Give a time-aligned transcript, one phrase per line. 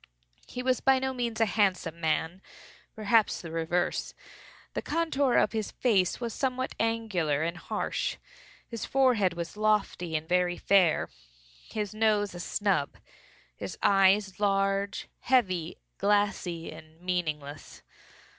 [0.47, 4.15] He was by no means a handsome man—perhaps the reverse.
[4.73, 8.17] The contour of his face was somewhat angular and harsh.
[8.67, 11.07] His forehead was lofty and very fair;
[11.69, 12.97] his nose a snub;
[13.55, 17.83] his eyes large, heavy, glassy, and meaningless.